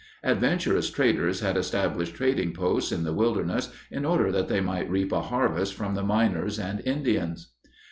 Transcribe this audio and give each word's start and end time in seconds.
Adventurous 0.23 0.89
traders 0.89 1.41
had 1.41 1.55
established 1.55 2.15
trading 2.15 2.53
posts 2.53 2.91
in 2.91 3.03
the 3.03 3.13
wilderness 3.13 3.71
in 3.91 4.03
order 4.03 4.31
that 4.31 4.47
they 4.47 4.59
might 4.59 4.89
reap 4.89 5.11
a 5.11 5.21
harvest 5.21 5.75
from 5.75 5.93
the 5.93 6.01
miners 6.01 6.57
and 6.57 6.81
Indians. 6.87 7.53